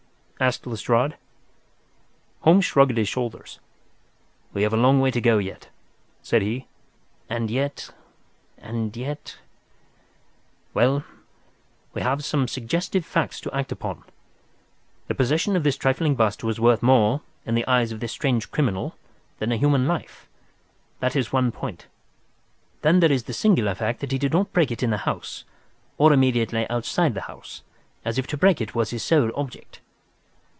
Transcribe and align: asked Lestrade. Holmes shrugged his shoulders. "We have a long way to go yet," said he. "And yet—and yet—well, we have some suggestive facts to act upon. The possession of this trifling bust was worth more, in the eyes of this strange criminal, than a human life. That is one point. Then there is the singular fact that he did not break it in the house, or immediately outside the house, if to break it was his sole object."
asked 0.43 0.65
Lestrade. 0.65 1.17
Holmes 2.39 2.65
shrugged 2.65 2.97
his 2.97 3.05
shoulders. 3.07 3.59
"We 4.53 4.63
have 4.63 4.73
a 4.73 4.77
long 4.77 4.99
way 4.99 5.11
to 5.11 5.21
go 5.21 5.37
yet," 5.37 5.69
said 6.23 6.41
he. 6.41 6.65
"And 7.29 7.51
yet—and 7.51 8.97
yet—well, 8.97 11.03
we 11.93 12.01
have 12.01 12.25
some 12.25 12.47
suggestive 12.47 13.05
facts 13.05 13.39
to 13.41 13.55
act 13.55 13.71
upon. 13.71 14.03
The 15.05 15.13
possession 15.13 15.55
of 15.55 15.61
this 15.61 15.77
trifling 15.77 16.15
bust 16.15 16.43
was 16.43 16.59
worth 16.59 16.81
more, 16.81 17.21
in 17.45 17.53
the 17.53 17.67
eyes 17.67 17.91
of 17.91 17.99
this 17.99 18.11
strange 18.11 18.49
criminal, 18.49 18.95
than 19.37 19.51
a 19.51 19.57
human 19.57 19.87
life. 19.87 20.27
That 21.01 21.15
is 21.15 21.31
one 21.31 21.51
point. 21.51 21.85
Then 22.81 22.99
there 22.99 23.11
is 23.11 23.25
the 23.25 23.33
singular 23.33 23.75
fact 23.75 23.99
that 23.99 24.11
he 24.11 24.17
did 24.17 24.33
not 24.33 24.53
break 24.53 24.71
it 24.71 24.81
in 24.81 24.89
the 24.89 24.97
house, 24.97 25.43
or 25.99 26.11
immediately 26.11 26.67
outside 26.67 27.13
the 27.13 27.21
house, 27.21 27.61
if 28.03 28.25
to 28.25 28.37
break 28.37 28.59
it 28.59 28.73
was 28.73 28.89
his 28.89 29.03
sole 29.03 29.29
object." 29.35 29.81